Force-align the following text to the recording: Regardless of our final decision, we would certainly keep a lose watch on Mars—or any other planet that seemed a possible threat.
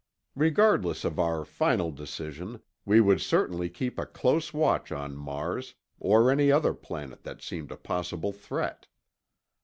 Regardless 0.35 1.05
of 1.05 1.19
our 1.19 1.45
final 1.45 1.91
decision, 1.91 2.59
we 2.85 2.99
would 2.99 3.21
certainly 3.21 3.69
keep 3.69 3.99
a 3.99 4.07
lose 4.23 4.51
watch 4.51 4.91
on 4.91 5.15
Mars—or 5.15 6.31
any 6.31 6.51
other 6.51 6.73
planet 6.73 7.21
that 7.21 7.43
seemed 7.43 7.71
a 7.71 7.77
possible 7.77 8.31
threat. 8.31 8.87